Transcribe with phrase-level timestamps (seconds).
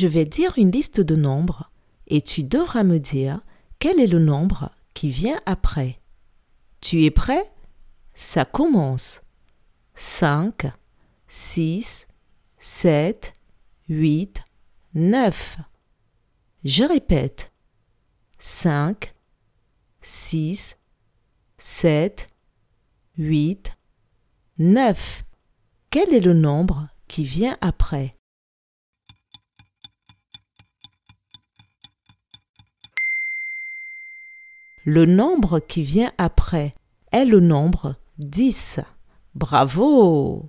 [0.00, 1.70] Je vais dire une liste de nombres
[2.06, 3.42] et tu devras me dire
[3.80, 6.00] quel est le nombre qui vient après.
[6.80, 7.52] Tu es prêt?
[8.14, 9.20] Ça commence.
[9.94, 10.72] 5,
[11.28, 12.08] 6,
[12.56, 13.34] 7,
[13.90, 14.42] 8,
[14.94, 15.58] 9.
[16.64, 17.52] Je répète.
[18.38, 19.14] 5,
[20.00, 20.78] 6,
[21.58, 22.26] 7,
[23.18, 23.76] 8,
[24.56, 25.24] 9.
[25.90, 28.16] Quel est le nombre qui vient après?
[34.84, 36.72] Le nombre qui vient après
[37.12, 38.80] est le nombre 10.
[39.34, 40.48] Bravo